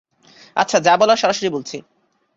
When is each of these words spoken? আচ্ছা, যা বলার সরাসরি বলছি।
আচ্ছা, 0.55 0.77
যা 0.79 0.93
বলার 0.97 1.17
সরাসরি 1.17 1.49
বলছি। 1.49 1.77